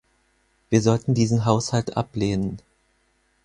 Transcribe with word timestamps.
Wir 0.71 0.81
sollten 0.81 1.13
diesen 1.13 1.45
Haushalt 1.45 1.95
ablehnen. 1.95 2.59